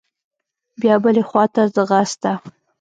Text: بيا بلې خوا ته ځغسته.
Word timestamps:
بيا 0.81 0.95
بلې 1.03 1.23
خوا 1.29 1.45
ته 1.53 1.61
ځغسته. 1.75 2.31